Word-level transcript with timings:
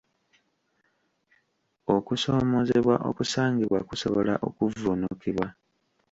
Okusomoozebwa 1.95 2.95
okusangibwa 3.09 3.79
kusobola 3.89 4.33
okuvvuunukibwa. 4.47 5.47